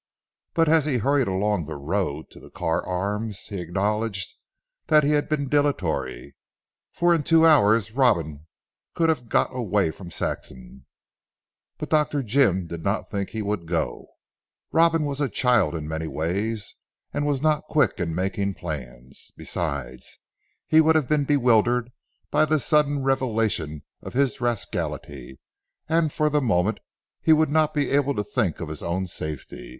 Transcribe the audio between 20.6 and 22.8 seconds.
he would be bewildered by the